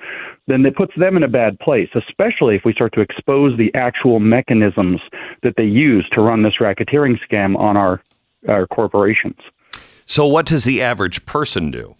[0.45, 3.73] then it puts them in a bad place, especially if we start to expose the
[3.73, 5.01] actual mechanisms
[5.41, 7.99] that they use to run this racketeering scam on our,
[8.47, 9.39] our corporations.
[10.06, 11.95] So, what does the average person do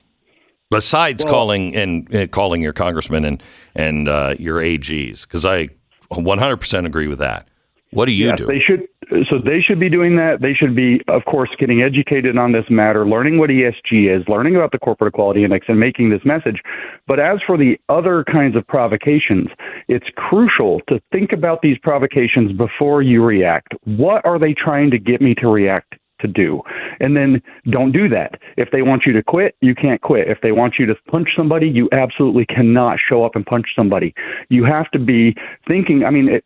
[0.72, 3.44] besides calling and uh, calling your congressman and
[3.76, 5.24] and uh, your AGs?
[5.24, 5.70] Because I
[6.12, 7.48] 100% agree with that.
[7.92, 8.46] What do you yes, do?
[8.46, 8.88] they should.
[9.30, 10.42] So they should be doing that.
[10.42, 14.56] They should be, of course, getting educated on this matter, learning what ESG is, learning
[14.56, 16.62] about the corporate equality index, and making this message.
[17.08, 19.48] But as for the other kinds of provocations,
[19.88, 23.74] it's crucial to think about these provocations before you react.
[23.86, 26.62] What are they trying to get me to react to do.
[27.00, 28.40] And then don't do that.
[28.58, 30.28] If they want you to quit, you can't quit.
[30.28, 34.14] If they want you to punch somebody, you absolutely cannot show up and punch somebody.
[34.50, 35.36] You have to be
[35.68, 36.44] thinking, I mean, it,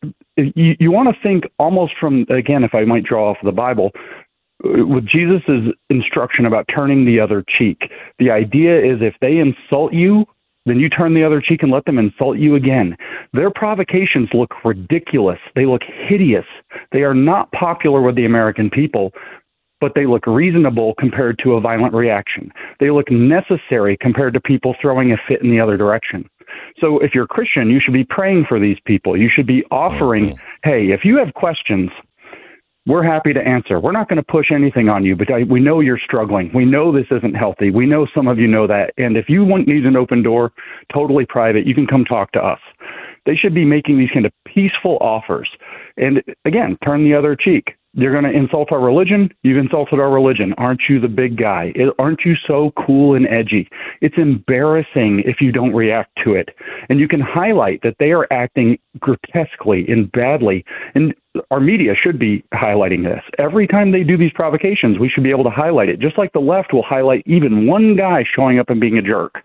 [0.56, 3.92] you, you want to think almost from, again, if I might draw off the Bible,
[4.66, 7.92] uh, with Jesus' instruction about turning the other cheek.
[8.18, 10.26] The idea is if they insult you,
[10.66, 12.96] then you turn the other cheek and let them insult you again.
[13.34, 15.40] Their provocations look ridiculous.
[15.56, 16.46] They look hideous.
[16.92, 19.12] They are not popular with the American people,
[19.80, 22.52] but they look reasonable compared to a violent reaction.
[22.80, 26.30] They look necessary compared to people throwing a fit in the other direction.
[26.80, 29.16] So if you're a Christian, you should be praying for these people.
[29.16, 30.70] You should be offering, mm-hmm.
[30.70, 31.90] hey, if you have questions,
[32.86, 33.80] we're happy to answer.
[33.80, 36.50] We're not going to push anything on you, but I, we know you're struggling.
[36.56, 37.70] We know this isn't healthy.
[37.70, 38.94] We know some of you know that.
[38.98, 40.52] And if you want need an open door,
[40.92, 42.60] totally private, you can come talk to us.
[43.26, 45.50] They should be making these kind of peaceful offers.
[45.98, 47.76] And again, turn the other cheek.
[47.94, 49.30] You're going to insult our religion.
[49.42, 50.54] You've insulted our religion.
[50.58, 51.72] Aren't you the big guy?
[51.76, 53.68] It- Aren't you so cool and edgy?
[54.02, 56.50] It's embarrassing if you don't react to it.
[56.90, 60.64] And you can highlight that they are acting grotesquely and badly.
[60.94, 61.16] And
[61.50, 63.24] our media should be highlighting this.
[63.40, 66.00] Every time they do these provocations, we should be able to highlight it.
[66.00, 69.44] Just like the left will highlight even one guy showing up and being a jerk.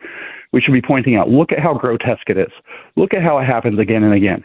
[0.53, 2.53] We should be pointing out, look at how grotesque it is.
[2.97, 4.45] Look at how it happens again and again.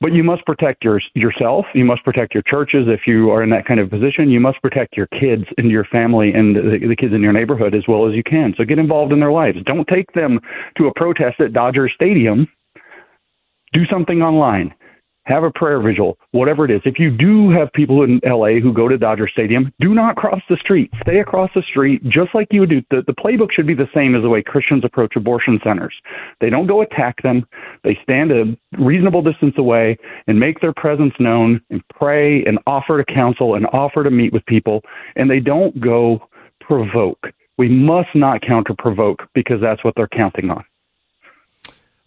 [0.00, 1.64] But you must protect your, yourself.
[1.74, 4.28] You must protect your churches if you are in that kind of position.
[4.28, 7.74] You must protect your kids and your family and the, the kids in your neighborhood
[7.74, 8.54] as well as you can.
[8.58, 9.58] So get involved in their lives.
[9.64, 10.38] Don't take them
[10.76, 12.46] to a protest at Dodger Stadium.
[13.72, 14.74] Do something online.
[15.26, 16.80] Have a prayer vigil, whatever it is.
[16.84, 20.40] If you do have people in LA who go to Dodger Stadium, do not cross
[20.48, 20.92] the street.
[21.02, 22.82] Stay across the street, just like you would do.
[22.90, 25.94] The, the playbook should be the same as the way Christians approach abortion centers.
[26.40, 27.44] They don't go attack them.
[27.82, 33.02] They stand a reasonable distance away and make their presence known and pray and offer
[33.02, 34.82] to counsel and offer to meet with people.
[35.16, 36.28] And they don't go
[36.60, 37.26] provoke.
[37.58, 40.64] We must not counter provoke because that's what they're counting on.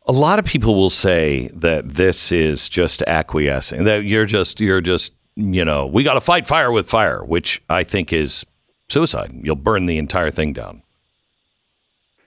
[0.09, 3.83] A lot of people will say that this is just acquiescing.
[3.83, 7.61] That you're just you're just you know we got to fight fire with fire, which
[7.69, 8.43] I think is
[8.89, 9.39] suicide.
[9.43, 10.81] You'll burn the entire thing down.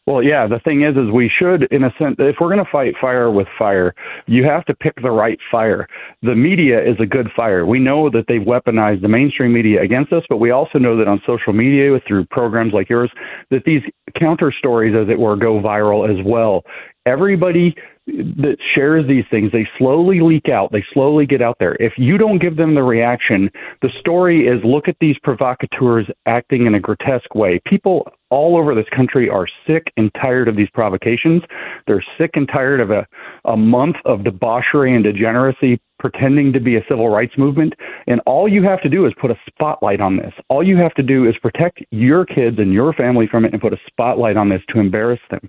[0.04, 2.70] Well, yeah, the thing is, is we should, in a sense, if we're going to
[2.72, 3.94] fight fire with fire,
[4.26, 5.86] you have to pick the right fire.
[6.22, 7.64] The media is a good fire.
[7.64, 11.06] We know that they've weaponized the mainstream media against us, but we also know that
[11.06, 13.12] on social media, through programs like yours,
[13.50, 13.82] that these
[14.18, 16.64] counter stories, as it were, go viral as well.
[17.06, 17.74] Everybody
[18.06, 21.76] that shares these things, they slowly leak out, they slowly get out there.
[21.80, 26.66] If you don't give them the reaction, the story is look at these provocateurs acting
[26.66, 27.60] in a grotesque way.
[27.64, 31.42] People all over this country are sick and tired of these provocations.
[31.86, 33.06] They're sick and tired of a,
[33.44, 37.74] a month of debauchery and degeneracy pretending to be a civil rights movement.
[38.08, 40.34] And all you have to do is put a spotlight on this.
[40.48, 43.62] All you have to do is protect your kids and your family from it and
[43.62, 45.48] put a spotlight on this to embarrass them.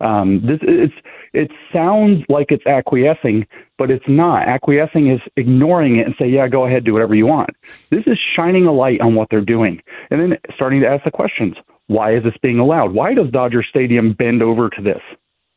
[0.00, 0.94] Um, this it's
[1.32, 3.46] it sounds like it's acquiescing,
[3.78, 4.48] but it's not.
[4.48, 7.50] Acquiescing is ignoring it and say, "Yeah, go ahead, do whatever you want."
[7.90, 11.12] This is shining a light on what they're doing, and then starting to ask the
[11.12, 11.54] questions:
[11.86, 12.92] Why is this being allowed?
[12.92, 15.00] Why does Dodger Stadium bend over to this?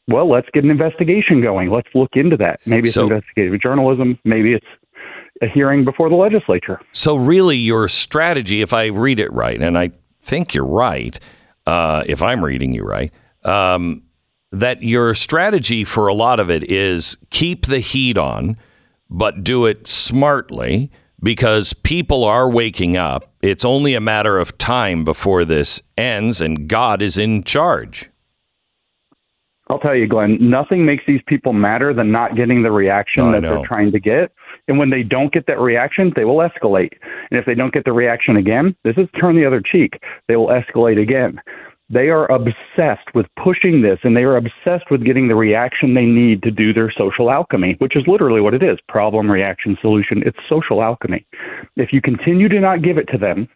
[0.07, 1.69] Well, let's get an investigation going.
[1.71, 2.59] Let's look into that.
[2.65, 4.19] Maybe it's So- investigative journalism.
[4.23, 4.65] Maybe it's
[5.41, 6.79] a hearing before the legislature.
[6.91, 9.91] So really, your strategy, if I read it right, and I
[10.21, 11.19] think you're right,
[11.65, 13.11] uh, if I'm reading you right,
[13.43, 14.03] um,
[14.51, 18.55] that your strategy for a lot of it is keep the heat on,
[19.09, 20.89] but do it smartly
[21.21, 23.33] because people are waking up.
[23.41, 28.09] It's only a matter of time before this ends, and God is in charge.
[29.67, 33.31] I'll tell you, Glenn, nothing makes these people madder than not getting the reaction Oh,
[33.31, 34.31] that they're trying to get.
[34.67, 36.93] And when they don't get that reaction, they will escalate.
[37.31, 40.01] And if they don't get the reaction again, this is turn the other cheek.
[40.27, 41.41] They will escalate again.
[41.89, 46.05] They are obsessed with pushing this and they are obsessed with getting the reaction they
[46.05, 50.23] need to do their social alchemy, which is literally what it is problem, reaction, solution.
[50.25, 51.27] It's social alchemy.
[51.75, 53.47] If you continue to not give it to them,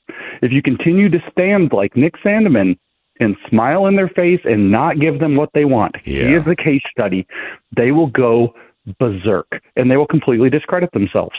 [0.44, 2.78] if you continue to stand like Nick Sandmann
[3.20, 6.38] and smile in their face and not give them what they want, he Yeah.
[6.38, 7.26] is the case study,
[7.76, 8.54] they will go
[8.98, 11.36] berserk and they will completely discredit themselves.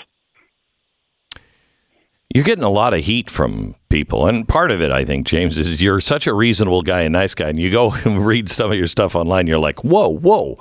[2.33, 5.59] You're getting a lot of heat from people, and part of it, I think, James,
[5.59, 8.70] is you're such a reasonable guy, a nice guy, and you go and read some
[8.70, 9.49] of your stuff online.
[9.49, 10.57] You're like, whoa, whoa,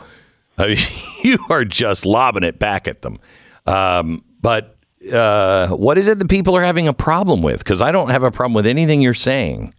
[0.57, 0.77] I mean,
[1.23, 3.19] you are just lobbing it back at them.
[3.67, 4.77] Um, but
[5.13, 7.59] uh, what is it that people are having a problem with?
[7.59, 9.75] Because I don't have a problem with anything you're saying.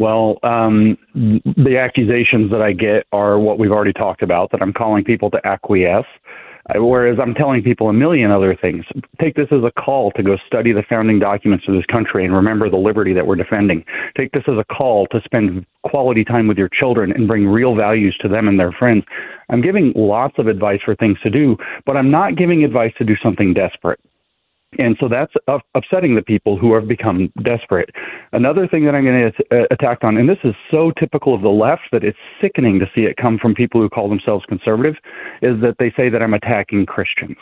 [0.00, 4.72] Well, um, the accusations that I get are what we've already talked about that I'm
[4.72, 6.06] calling people to acquiesce,
[6.74, 8.86] whereas I'm telling people a million other things.
[9.20, 12.34] Take this as a call to go study the founding documents of this country and
[12.34, 13.84] remember the liberty that we're defending.
[14.16, 17.74] Take this as a call to spend quality time with your children and bring real
[17.74, 19.04] values to them and their friends.
[19.50, 23.04] I'm giving lots of advice for things to do, but I'm not giving advice to
[23.04, 24.00] do something desperate.
[24.78, 27.90] And so that's up- upsetting the people who have become desperate.
[28.32, 31.42] Another thing that I'm going to uh, attack on, and this is so typical of
[31.42, 34.94] the left that it's sickening to see it come from people who call themselves conservative,
[35.42, 37.36] is that they say that I'm attacking Christians.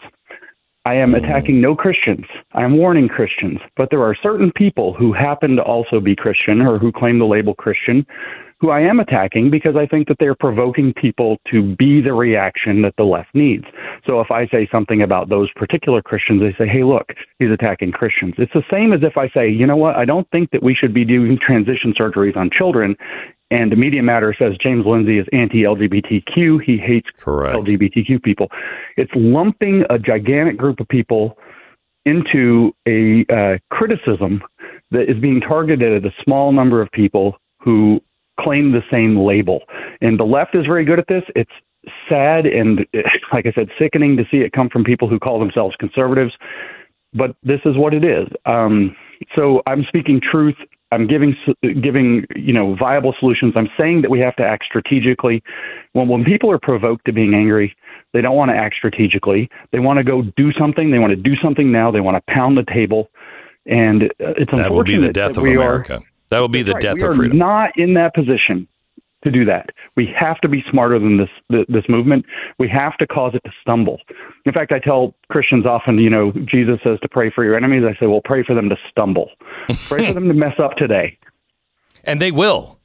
[0.85, 2.24] I am attacking no Christians.
[2.53, 3.59] I am warning Christians.
[3.76, 7.26] But there are certain people who happen to also be Christian or who claim the
[7.26, 8.07] label Christian
[8.61, 12.83] who I am attacking because I think that they're provoking people to be the reaction
[12.83, 13.64] that the left needs.
[14.05, 17.93] So if I say something about those particular Christians, they say, hey, look, he's attacking
[17.93, 18.35] Christians.
[18.37, 20.74] It's the same as if I say, you know what, I don't think that we
[20.74, 22.97] should be doing transition surgeries on children.
[23.51, 26.62] And the Media Matter says James Lindsay is anti LGBTQ.
[26.62, 27.57] He hates Correct.
[27.57, 28.49] LGBTQ people.
[28.96, 31.38] It's lumping a gigantic group of people
[32.05, 34.42] into a uh, criticism
[34.90, 38.01] that is being targeted at a small number of people who
[38.40, 39.61] claim the same label.
[40.01, 41.22] And the left is very good at this.
[41.34, 41.51] It's
[42.09, 42.86] sad and,
[43.32, 46.32] like I said, sickening to see it come from people who call themselves conservatives.
[47.14, 48.28] But this is what it is.
[48.46, 48.94] Um,
[49.34, 50.57] so I'm speaking truth.
[50.91, 51.36] I'm giving
[51.82, 53.53] giving you know viable solutions.
[53.57, 55.43] I'm saying that we have to act strategically.
[55.93, 57.76] When when people are provoked to being angry,
[58.12, 59.51] they don't want to act strategically.
[59.72, 60.91] They want to go do something.
[60.91, 61.91] They want to do something now.
[61.91, 63.11] They want to pound the table,
[63.66, 66.01] and uh, it's That will be the death of we are- America.
[66.30, 66.82] That will be the Right.
[66.82, 68.68] death we of are not in that position
[69.25, 69.71] to do that.
[69.97, 72.25] We have to be smarter than this this movement.
[72.59, 73.99] We have to cause it to stumble.
[74.45, 77.83] In fact, I tell Christians often, you know, Jesus says to pray for your enemies.
[77.85, 79.31] I say, well, pray for them to stumble.
[79.89, 81.19] pray for them to mess up today.
[82.05, 82.79] And they will.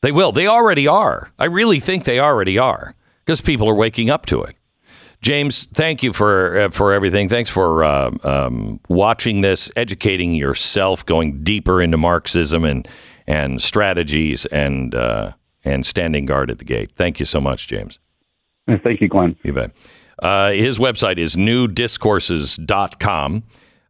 [0.00, 0.32] They will.
[0.32, 1.32] They already are.
[1.38, 2.94] I really think they already are
[3.24, 4.54] because people are waking up to it.
[5.22, 7.30] James, thank you for uh, for everything.
[7.30, 12.86] Thanks for uh, um, watching this, educating yourself, going deeper into Marxism and
[13.26, 15.32] and strategies, and uh,
[15.64, 16.90] and standing guard at the gate.
[16.94, 17.98] Thank you so much, James.
[18.82, 19.36] Thank you, Glenn.
[19.42, 19.70] You bet.
[20.22, 23.42] Uh, his website is newdiscourses.com.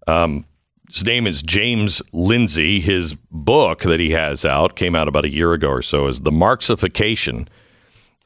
[0.06, 0.44] Um,
[0.88, 2.80] his name is James Lindsay.
[2.80, 6.20] His book that he has out came out about a year ago or so is
[6.20, 7.48] The Marxification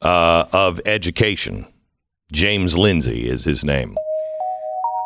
[0.02, 1.66] uh, of Education.
[2.32, 3.96] James Lindsay is his name.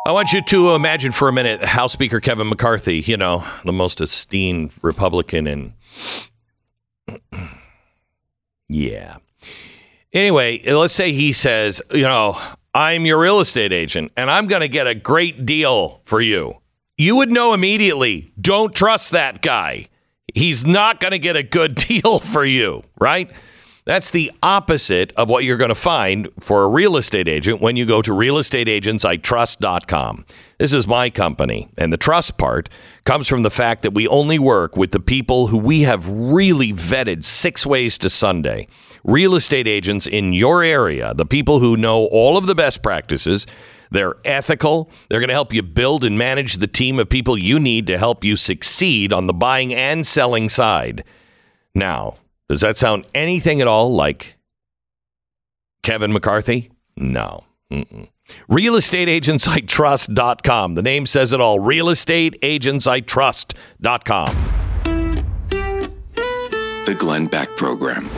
[0.05, 3.71] I want you to imagine for a minute House Speaker Kevin McCarthy, you know, the
[3.71, 5.73] most esteemed Republican in.
[8.73, 9.17] Yeah.
[10.11, 12.39] Anyway, let's say he says, you know,
[12.73, 16.55] I'm your real estate agent and I'm going to get a great deal for you.
[16.97, 19.87] You would know immediately, don't trust that guy.
[20.33, 23.31] He's not going to get a good deal for you, right?
[23.85, 27.75] That's the opposite of what you're going to find for a real estate agent when
[27.75, 30.25] you go to realestateagentsitrust.com.
[30.57, 32.69] This is my company, and the trust part
[33.03, 36.71] comes from the fact that we only work with the people who we have really
[36.71, 38.69] vetted six ways to Sunday.
[39.03, 43.45] Real estate agents in your area, the people who know all of the best practices.
[43.91, 44.89] They're ethical.
[45.09, 47.97] They're going to help you build and manage the team of people you need to
[47.97, 51.03] help you succeed on the buying and selling side.
[51.75, 52.15] Now,
[52.49, 54.37] does that sound anything at all like
[55.83, 56.71] Kevin McCarthy?
[56.95, 57.43] No.
[57.71, 58.07] Mm-mm.
[58.49, 60.75] RealestateAgentsITrust.com.
[60.75, 61.59] The name says it all.
[61.59, 63.53] Real estate agents I RealestateAgentsITrust.com.
[66.85, 68.09] The Glenn Beck Program.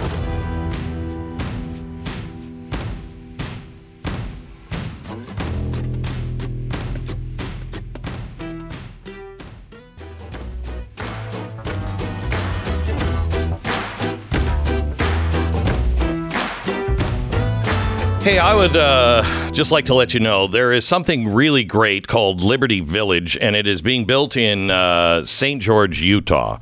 [18.25, 22.07] Hey, I would uh, just like to let you know there is something really great
[22.07, 25.61] called Liberty Village, and it is being built in uh, St.
[25.61, 26.57] George, Utah.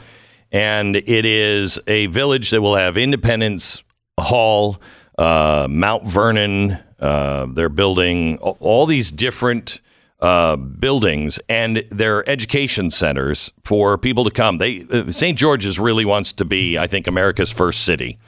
[0.51, 3.81] And it is a village that will have Independence
[4.19, 4.81] Hall,
[5.17, 6.79] uh, Mount Vernon.
[6.99, 9.79] Uh, they're building all these different
[10.19, 14.57] uh, buildings, and they're education centers for people to come.
[14.57, 15.37] They uh, St.
[15.37, 18.19] George's really wants to be, I think, America's first city.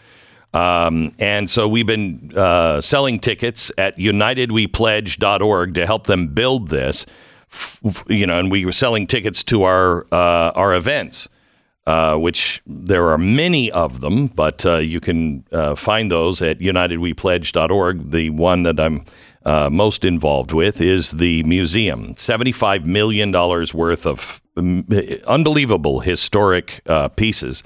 [0.55, 7.05] Um, and so we've been uh, selling tickets at unitedwepledge.org to help them build this.
[7.51, 11.27] F- you know, and we were selling tickets to our uh, our events,
[11.85, 16.59] uh, which there are many of them, but uh, you can uh, find those at
[16.59, 18.11] unitedwepledge.org.
[18.11, 19.03] The one that I'm
[19.43, 22.15] uh, most involved with is the museum.
[22.15, 24.41] $75 million worth of
[25.27, 26.81] unbelievable historic
[27.17, 27.61] pieces.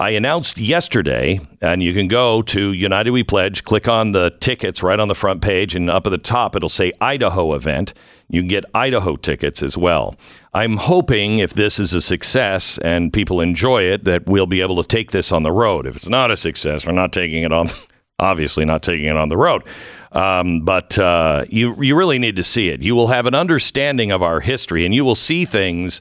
[0.00, 4.82] I announced yesterday, and you can go to United We Pledge, click on the tickets
[4.82, 7.92] right on the front page, and up at the top it'll say Idaho event.
[8.26, 10.16] You can get Idaho tickets as well.
[10.54, 14.82] I'm hoping if this is a success and people enjoy it, that we'll be able
[14.82, 15.86] to take this on the road.
[15.86, 17.68] If it's not a success, we're not taking it on.
[18.18, 19.64] Obviously, not taking it on the road,
[20.12, 22.80] um, but uh, you you really need to see it.
[22.80, 26.00] You will have an understanding of our history, and you will see things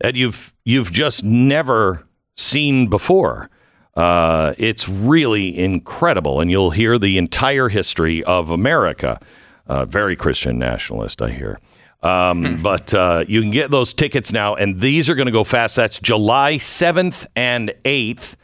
[0.00, 2.06] that you've you've just never
[2.40, 3.50] seen before.
[3.96, 9.20] Uh, it's really incredible, and you'll hear the entire history of America.
[9.66, 11.60] Uh, very Christian nationalist, I hear.
[12.02, 15.44] Um, But uh, you can get those tickets now, and these are going to go
[15.44, 15.76] fast.
[15.76, 18.36] That's July 7th and 8th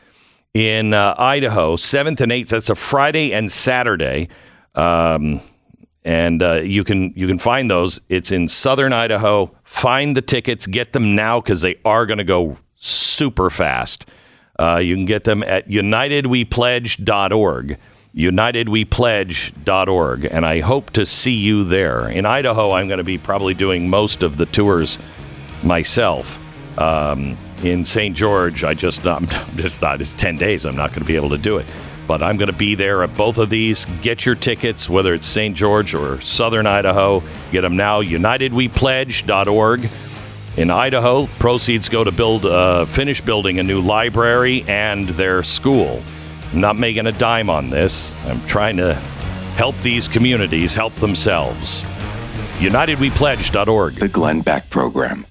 [0.53, 1.77] in uh, Idaho.
[1.77, 4.29] 7th and 8th, that's a Friday and Saturday.
[4.75, 5.41] Um,
[6.05, 8.01] and uh, you can you can find those.
[8.09, 9.57] It's in southern Idaho.
[9.65, 14.07] Find the tickets, get them now because they are going to go super fast.
[14.59, 17.79] Uh, you can get them at unitedwepledge.org.
[18.15, 22.09] Unitedwepledge.org, and I hope to see you there.
[22.09, 24.99] In Idaho, I'm going to be probably doing most of the tours
[25.63, 26.43] myself.
[26.79, 28.17] Um, in St.
[28.17, 30.01] George, I just I'm just not.
[30.01, 30.65] It's ten days.
[30.65, 31.67] I'm not going to be able to do it,
[32.07, 33.85] but I'm going to be there at both of these.
[34.01, 35.55] Get your tickets, whether it's St.
[35.55, 37.23] George or Southern Idaho.
[37.53, 38.01] Get them now.
[38.03, 39.91] UnitedWePledge.org.
[40.57, 46.03] In Idaho, proceeds go to build, uh, finish building a new library and their school.
[46.53, 48.11] I'm not making a dime on this.
[48.25, 48.95] I'm trying to
[49.57, 51.83] help these communities help themselves.
[52.59, 53.97] UnitedWePledge.org.
[53.97, 55.27] The Glenn Beck Program.